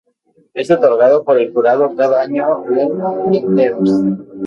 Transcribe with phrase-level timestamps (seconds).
[0.55, 3.91] Es otorgado por el jurado cada año en printemps.